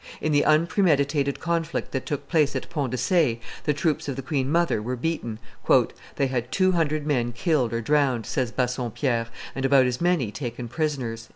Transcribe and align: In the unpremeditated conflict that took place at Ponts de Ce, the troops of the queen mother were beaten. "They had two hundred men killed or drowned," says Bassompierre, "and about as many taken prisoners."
In 0.19 0.31
the 0.31 0.43
unpremeditated 0.43 1.39
conflict 1.39 1.91
that 1.91 2.07
took 2.07 2.27
place 2.27 2.55
at 2.55 2.67
Ponts 2.71 2.89
de 2.89 2.97
Ce, 2.97 3.39
the 3.65 3.71
troops 3.75 4.07
of 4.07 4.15
the 4.15 4.23
queen 4.23 4.51
mother 4.51 4.81
were 4.81 4.95
beaten. 4.95 5.37
"They 6.15 6.25
had 6.25 6.51
two 6.51 6.71
hundred 6.71 7.05
men 7.05 7.33
killed 7.33 7.71
or 7.71 7.81
drowned," 7.81 8.25
says 8.25 8.51
Bassompierre, 8.51 9.27
"and 9.53 9.63
about 9.63 9.85
as 9.85 10.01
many 10.01 10.31
taken 10.31 10.67
prisoners." 10.67 11.29